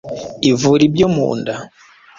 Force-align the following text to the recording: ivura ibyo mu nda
ivura 0.49 0.81
ibyo 0.89 1.07
mu 1.15 1.27
nda 1.37 1.55